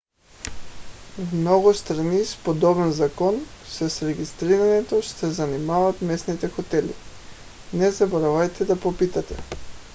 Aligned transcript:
в 1.17 1.33
много 1.35 1.73
страни 1.73 2.25
с 2.25 2.35
подобен 2.43 2.91
закон 2.91 3.45
с 3.67 4.01
регистрирането 4.07 5.01
ще 5.01 5.13
се 5.13 5.31
занимават 5.31 6.01
местните 6.01 6.49
хотели 6.49 6.93
не 7.73 7.91
забравяйте 7.91 8.65
да 8.65 8.79
попитате 8.79 9.43